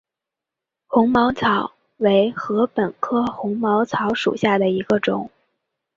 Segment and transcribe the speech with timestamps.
[0.87, 5.29] 红毛草为禾本科红毛草属下的一个种。